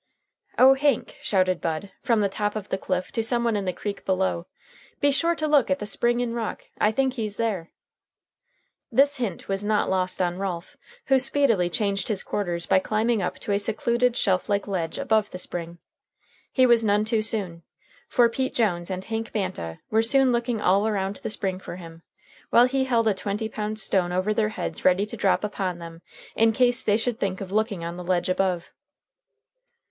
[0.57, 3.71] "O Hank!" shouted Bud from the top of the cliff to some one in the
[3.71, 4.47] creek below,
[4.99, 7.69] "be sure to look at the Spring in rock I think he's there."
[8.91, 10.75] This hint was not lost on Ralph,
[11.05, 15.29] who speedily changed his quarters by climbing up to a secluded, shelf like ledge above
[15.29, 15.77] the spring.
[16.51, 17.61] He was none too soon,
[18.07, 22.01] for Pete Jones and Hank Banta were soon looking all around the spring for him,
[22.49, 26.01] while he held a twenty pound stone over their heads ready to drop upon them
[26.35, 28.71] in case they should think of looking on the ledge above.